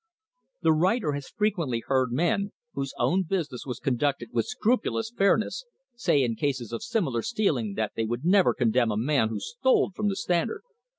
[0.63, 5.63] The writer has frequently heard men, whose own business was conducted with scrupulous fair ness,
[5.95, 9.91] say in cases of similar stealing that they would never condemn a man who stole
[9.91, 10.63] from the Standard!